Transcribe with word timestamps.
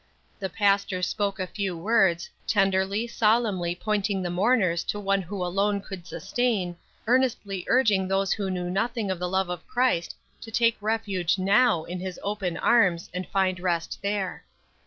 The 0.39 0.49
pastor 0.49 1.03
spoke 1.03 1.39
a 1.39 1.45
few 1.45 1.77
words, 1.77 2.27
tenderly, 2.47 3.05
solemnly 3.05 3.75
pointing 3.75 4.23
the 4.23 4.31
mourners 4.31 4.83
to 4.85 4.99
One 4.99 5.21
who 5.21 5.45
alone 5.45 5.79
could 5.79 6.07
sustain, 6.07 6.75
earnestly 7.05 7.65
urging 7.67 8.07
those 8.07 8.31
who 8.33 8.49
knew 8.49 8.67
nothing 8.71 9.11
of 9.11 9.19
the 9.19 9.29
love 9.29 9.49
of 9.49 9.67
Christ 9.67 10.15
to 10.41 10.49
take 10.49 10.75
refuge 10.81 11.37
now 11.37 11.83
in 11.83 11.99
his 11.99 12.19
open 12.23 12.57
arms 12.57 13.11
and 13.13 13.27
find 13.27 13.59
rest 13.59 13.99
there. 14.01 14.43